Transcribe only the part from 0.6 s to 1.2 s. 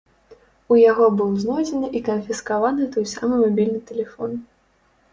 У яго